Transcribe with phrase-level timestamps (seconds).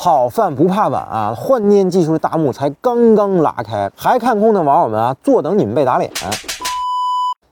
[0.00, 6.08] 好饭不怕晚啊，换电技术的大幕才刚刚拉开，还看空的网友们啊，坐等你们被打脸。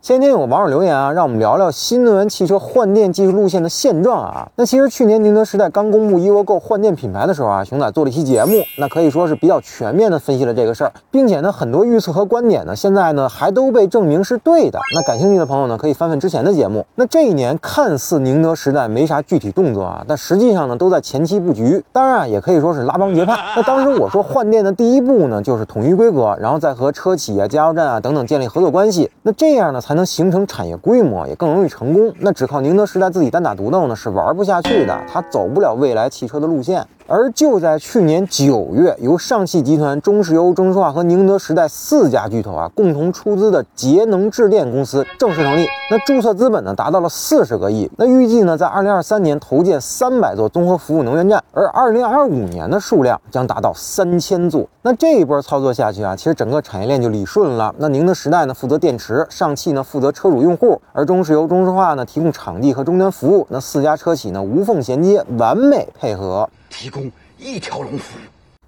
[0.06, 4.49] 前天有网友留言啊，让我们聊聊新能源汽车换电技术路线的现状啊。
[4.54, 14.79] 那其实去年宁德时代刚公布 evogo 换电品牌的时候啊，熊仔做了一期节目，那可以说是比较全面的分析了这个事儿，并且呢，很多预测和观点呢，现在呢还都被证明是对的。
[14.95, 16.86] 那感兴趣的朋友呢，可以翻翻之前的节目。
[16.95, 21.82] 那这一年看似宁德时代没啥具体动作啊，但实际上呢，都在前期布局。
[21.91, 23.36] 当然啊，也可以说是拉帮结派。
[23.57, 29.11] 那当时我说换电的第一步呢，就是统一规格，然后再和车企啊、加油站啊等等建立合作关系。
[29.22, 32.15] 那这样呢，才能形成产业规模，也更容易成功。
[32.21, 36.87] 那只靠宁德时代自己单打独斗呢，是玩不下去的，它走不了未来汽车的路线。
[37.09, 45.69] 而就在去年九月，由上汽集团、中石油、中石化和宁德时代四家巨头啊共同出资的节能智电公司正式成立。
[45.88, 47.88] 那注册资本呢达到了四十个亿。
[47.96, 54.66] 那预计呢在二零二三年投建三百座综合服务能源站，而二零二五年的数量将达到三千座。
[54.82, 57.73] 那这一波操作下去啊，其实整个产业链就理顺了。
[57.79, 63.46] 那宁德时代呢负责电池，上汽呢负责车主用户，而中石油、中石化呢提供场地和终端服务。
[63.48, 66.48] 那四家车企呢无缝衔接，完美配合。
[66.78, 68.20] 提供一条龙服务，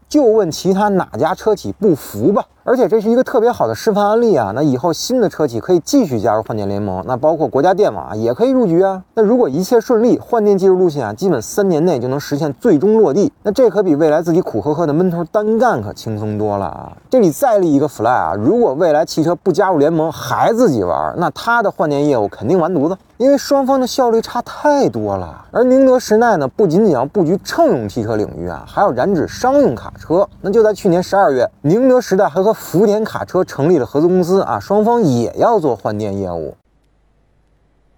[0.09, 2.43] 就问其他哪家车企不服吧。
[2.69, 4.53] 而且这是一个特别好的示范案例啊！
[4.55, 9.03] 那以后新的车企可以继续加入换电联盟，那包括国家电网啊也可以入局啊。
[9.15, 13.33] 那如果一切顺利，换电技术路线啊，基本三年内就能实现最终落地。
[13.43, 16.93] 那这可比未来自己苦呵呵的闷头单干可轻松多了啊！
[17.09, 25.47] 这里再立一个 fly 啊，如果未来汽车不加入联盟还自己玩，那他的换电业务肯定完犊子，因为双方的效率差太多了。
[25.51, 30.29] 而宁德时代呢，不仅仅要布局乘用汽车领域啊，还要染指商用卡车。
[30.43, 36.57] 那就在去年十二月，宁德时代还和福田卡车成立了合资公司啊，双方也要做换电业务。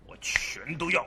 [0.06, 1.00] 我全都要。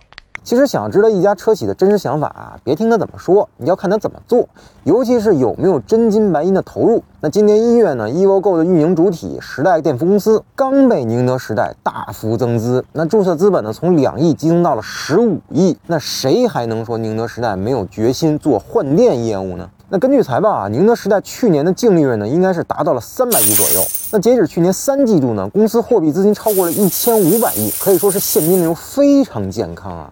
[0.44, 4.50] 其实想要知道一家车企的真实想法啊，别听他怎么说，你要看他怎么做，
[4.84, 7.02] 尤其是有没有真金白银的投入。
[7.22, 15.78] 那今年一月呢，evogo 的运营主体时代电服公司刚被宁德时代大幅增资，那注册资本呢从两亿激增到了十五亿。
[15.88, 19.70] 那谁还能说宁德时代没有决心做换电业务呢？
[19.94, 23.82] 那根据财报啊，宁德时代去年的净利润呢，应该是达到了三百亿左右。
[24.12, 30.12] 那截止去年三季度呢，公司货币资金超过了一千五百亿，可以说是现金流非常健康啊。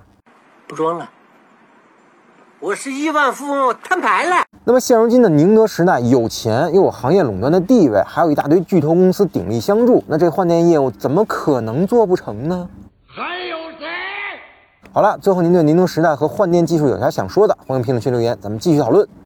[0.68, 1.10] 不装了，
[2.60, 4.44] 我是亿万富翁，摊牌了。
[4.66, 12.70] 那么现如今的宁德时代有钱，又有行业垄断的地位，还有一大堆巨头公司鼎力相助，那这换电业务怎么可能做不成呢？
[13.08, 13.88] 还有谁？
[14.94, 19.08] 好了，最后您对宁德时代和换电技术有啥想说的，欢迎评论区留言，咱们继续讨论。